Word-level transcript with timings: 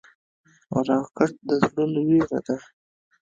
راکټ 0.87 1.33
د 1.47 1.49
زړونو 1.61 1.99
وېره 2.07 2.39
ده 2.45 2.55